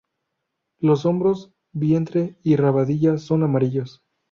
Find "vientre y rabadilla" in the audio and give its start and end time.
1.73-3.19